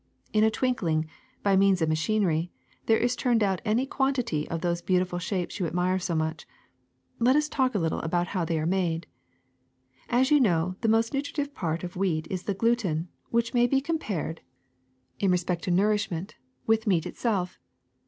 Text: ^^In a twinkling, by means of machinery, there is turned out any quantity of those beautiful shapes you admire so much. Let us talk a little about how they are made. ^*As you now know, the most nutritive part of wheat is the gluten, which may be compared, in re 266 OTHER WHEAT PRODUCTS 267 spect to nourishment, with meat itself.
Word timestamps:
^^In 0.33 0.43
a 0.43 0.49
twinkling, 0.49 1.05
by 1.43 1.55
means 1.55 1.79
of 1.79 1.87
machinery, 1.87 2.51
there 2.87 2.97
is 2.97 3.15
turned 3.15 3.43
out 3.43 3.61
any 3.63 3.85
quantity 3.85 4.49
of 4.49 4.61
those 4.61 4.81
beautiful 4.81 5.19
shapes 5.19 5.59
you 5.59 5.67
admire 5.67 5.99
so 5.99 6.15
much. 6.15 6.47
Let 7.19 7.35
us 7.35 7.47
talk 7.47 7.75
a 7.75 7.77
little 7.77 7.99
about 8.01 8.29
how 8.29 8.43
they 8.43 8.57
are 8.59 8.65
made. 8.65 9.05
^*As 10.09 10.31
you 10.31 10.39
now 10.39 10.49
know, 10.69 10.75
the 10.81 10.89
most 10.89 11.13
nutritive 11.13 11.53
part 11.53 11.83
of 11.83 11.95
wheat 11.95 12.25
is 12.31 12.45
the 12.45 12.55
gluten, 12.55 13.09
which 13.29 13.53
may 13.53 13.67
be 13.67 13.79
compared, 13.79 14.41
in 15.19 15.29
re 15.29 15.37
266 15.37 15.37
OTHER 15.37 15.37
WHEAT 15.37 15.37
PRODUCTS 15.37 15.45
267 15.45 15.45
spect 15.45 15.63
to 15.63 15.71
nourishment, 15.71 16.35
with 16.65 16.87
meat 16.87 17.05
itself. 17.05 17.59